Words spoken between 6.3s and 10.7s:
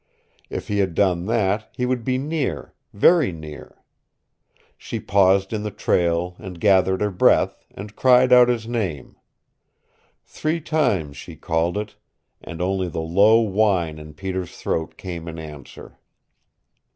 and gathered her breath, and cried out his name. Three